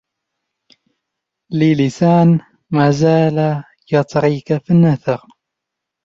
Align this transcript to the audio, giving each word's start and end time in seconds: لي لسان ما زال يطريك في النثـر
لي 1.57 1.71
لسان 1.81 2.39
ما 2.71 2.91
زال 2.91 3.63
يطريك 3.93 4.57
في 4.63 4.69
النثـر 4.73 5.21